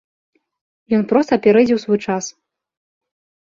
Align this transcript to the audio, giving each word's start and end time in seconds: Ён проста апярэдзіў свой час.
Ён 0.99 1.05
проста 1.11 1.31
апярэдзіў 1.41 1.79
свой 1.85 1.99
час. 2.07 2.23